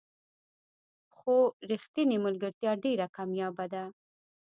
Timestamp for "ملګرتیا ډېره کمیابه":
2.25-3.65